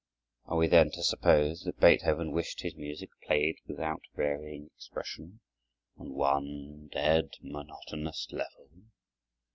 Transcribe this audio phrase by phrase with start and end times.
[0.47, 5.41] Are we then to suppose that Beethoven wished his music played without varying expression,
[5.95, 8.71] on one dead monotonous level?